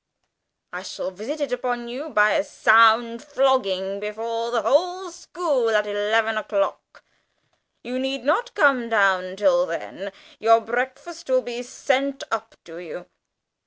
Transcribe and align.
I 0.73 0.81
shall 0.81 1.11
visit 1.11 1.41
it 1.41 1.51
upon 1.51 1.87
you 1.87 2.09
by 2.09 2.31
a 2.31 2.43
sound 2.43 3.23
flogging 3.23 3.99
before 3.99 4.49
the 4.49 4.63
whole 4.63 5.11
school 5.11 5.69
at 5.75 5.85
eleven 5.85 6.37
o'clock. 6.39 7.03
You 7.83 7.99
need 7.99 8.23
not 8.23 8.55
come 8.55 8.89
down 8.89 9.35
till 9.35 9.67
then 9.67 10.11
your 10.39 10.59
breakfast 10.59 11.29
will 11.29 11.43
be 11.43 11.61
sent 11.61 12.23
up 12.31 12.55
to 12.65 12.79
you." 12.79 13.05